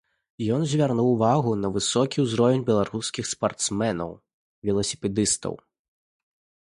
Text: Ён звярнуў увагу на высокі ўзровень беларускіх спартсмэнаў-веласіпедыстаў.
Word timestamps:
Ён 0.53 0.61
звярнуў 0.69 1.09
увагу 1.15 1.51
на 1.65 1.69
высокі 1.75 2.17
ўзровень 2.25 2.65
беларускіх 2.69 3.25
спартсмэнаў-веласіпедыстаў. 3.33 5.53